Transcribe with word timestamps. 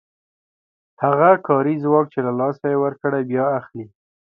هغه 1.03 1.31
کاري 1.47 1.75
ځواک 1.83 2.05
چې 2.13 2.19
له 2.27 2.31
لاسه 2.39 2.65
یې 2.71 2.77
ورکړی 2.83 3.21
بیا 3.31 3.45
اخلي 3.59 3.85